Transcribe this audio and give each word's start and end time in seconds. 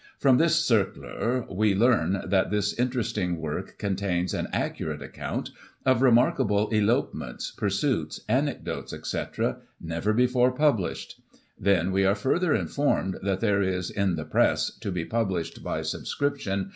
From 0.17 0.37
this' 0.39 0.55
cercler 0.67 1.45
* 1.47 1.49
we 1.55 1.75
learn 1.75 2.23
that 2.25 2.49
* 2.49 2.49
this 2.49 2.73
interesting 2.73 3.37
work 3.39 3.77
con 3.77 3.95
tains 3.95 4.33
an 4.33 4.47
accurate 4.51 5.03
account 5.03 5.51
of 5.85 6.01
remarkable 6.01 6.69
elopements, 6.69 7.51
pursuits, 7.51 8.19
anecdotes, 8.27 8.93
etc., 8.93 9.57
never 9.79 10.11
before 10.11 10.53
published/ 10.53 11.21
Then 11.59 11.91
we 11.91 12.03
are 12.03 12.15
further 12.15 12.51
informed 12.55 13.19
that 13.21 13.41
there 13.41 13.61
is 13.61 13.91
* 13.91 13.91
in 13.91 14.15
the 14.15 14.25
press,' 14.25 14.71
to 14.79 14.91
be 14.91 15.05
published 15.05 15.63
by 15.63 15.83
sub 15.83 16.07
scription. 16.07 16.69